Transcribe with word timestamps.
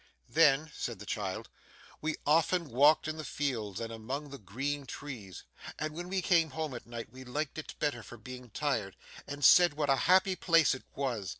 'Then,' 0.27 0.71
said 0.75 0.97
the 0.97 1.05
child, 1.05 1.47
'we 2.01 2.15
often 2.25 2.69
walked 2.69 3.07
in 3.07 3.17
the 3.17 3.23
fields 3.23 3.79
and 3.79 3.93
among 3.93 4.31
the 4.31 4.39
green 4.39 4.87
trees, 4.87 5.43
and 5.77 5.93
when 5.93 6.09
we 6.09 6.23
came 6.23 6.49
home 6.49 6.73
at 6.73 6.87
night, 6.87 7.11
we 7.13 7.23
liked 7.23 7.59
it 7.59 7.75
better 7.77 8.01
for 8.01 8.17
being 8.17 8.49
tired, 8.49 8.95
and 9.27 9.45
said 9.45 9.75
what 9.75 9.91
a 9.91 9.95
happy 10.09 10.35
place 10.35 10.73
it 10.73 10.85
was. 10.95 11.29